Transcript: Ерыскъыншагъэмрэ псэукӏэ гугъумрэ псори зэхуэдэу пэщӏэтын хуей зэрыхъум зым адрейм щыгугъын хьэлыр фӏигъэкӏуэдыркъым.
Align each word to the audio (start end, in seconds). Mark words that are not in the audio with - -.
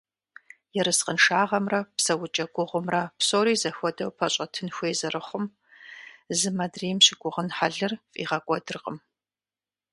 Ерыскъыншагъэмрэ 0.79 1.79
псэукӏэ 1.97 2.45
гугъумрэ 2.55 3.01
псори 3.17 3.53
зэхуэдэу 3.61 4.11
пэщӏэтын 4.17 4.67
хуей 4.75 4.93
зэрыхъум 4.99 5.45
зым 6.37 6.57
адрейм 6.65 6.99
щыгугъын 7.05 7.49
хьэлыр 7.57 7.93
фӏигъэкӏуэдыркъым. 8.11 8.97